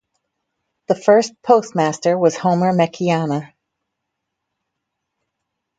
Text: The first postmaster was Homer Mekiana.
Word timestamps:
The 0.87 0.95
first 0.95 1.31
postmaster 1.43 2.17
was 2.17 2.35
Homer 2.35 2.73
Mekiana. 2.73 3.53